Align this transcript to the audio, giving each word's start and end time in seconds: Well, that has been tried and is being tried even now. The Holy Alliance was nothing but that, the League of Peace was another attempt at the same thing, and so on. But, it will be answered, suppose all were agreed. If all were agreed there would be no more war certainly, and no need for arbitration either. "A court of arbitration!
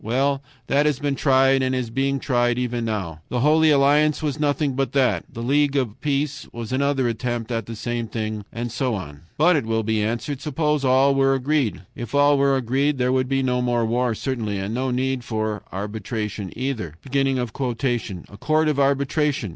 Well, 0.03 0.41
that 0.65 0.87
has 0.87 0.97
been 0.97 1.13
tried 1.13 1.61
and 1.61 1.75
is 1.75 1.91
being 1.91 2.17
tried 2.19 2.57
even 2.57 2.85
now. 2.85 3.21
The 3.29 3.41
Holy 3.41 3.69
Alliance 3.69 4.23
was 4.23 4.39
nothing 4.39 4.73
but 4.73 4.93
that, 4.93 5.25
the 5.31 5.43
League 5.43 5.75
of 5.75 6.01
Peace 6.01 6.47
was 6.51 6.71
another 6.73 7.07
attempt 7.07 7.51
at 7.51 7.67
the 7.67 7.75
same 7.75 8.07
thing, 8.07 8.43
and 8.51 8.71
so 8.71 8.95
on. 8.95 9.21
But, 9.37 9.55
it 9.55 9.63
will 9.67 9.83
be 9.83 10.01
answered, 10.03 10.41
suppose 10.41 10.83
all 10.83 11.13
were 11.13 11.35
agreed. 11.35 11.83
If 11.95 12.15
all 12.15 12.35
were 12.39 12.55
agreed 12.57 12.97
there 12.97 13.11
would 13.13 13.29
be 13.29 13.43
no 13.43 13.61
more 13.61 13.85
war 13.85 14.15
certainly, 14.15 14.57
and 14.57 14.73
no 14.73 14.89
need 14.89 15.23
for 15.23 15.61
arbitration 15.71 16.51
either. 16.55 16.95
"A 17.05 18.37
court 18.39 18.67
of 18.69 18.79
arbitration! 18.79 19.49